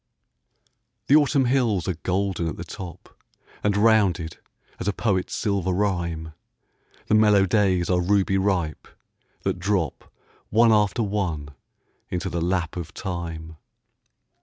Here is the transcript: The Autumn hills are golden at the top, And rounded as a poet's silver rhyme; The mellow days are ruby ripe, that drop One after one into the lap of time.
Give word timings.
The 1.05 1.15
Autumn 1.15 1.45
hills 1.45 1.87
are 1.87 1.93
golden 1.93 2.47
at 2.47 2.57
the 2.57 2.63
top, 2.63 3.15
And 3.63 3.77
rounded 3.77 4.39
as 4.79 4.87
a 4.87 4.93
poet's 4.93 5.35
silver 5.35 5.71
rhyme; 5.71 6.33
The 7.05 7.13
mellow 7.13 7.45
days 7.45 7.87
are 7.87 8.01
ruby 8.01 8.39
ripe, 8.39 8.87
that 9.43 9.59
drop 9.59 10.11
One 10.49 10.71
after 10.73 11.03
one 11.03 11.49
into 12.09 12.29
the 12.31 12.41
lap 12.41 12.77
of 12.77 12.95
time. 12.95 13.57